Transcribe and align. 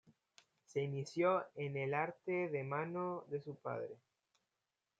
Se 0.65 0.81
inició 0.81 1.45
en 1.53 1.77
el 1.77 1.93
arte 1.93 2.49
de 2.49 2.63
mano 2.63 3.23
de 3.29 3.39
su 3.39 3.53
padre. 3.57 3.99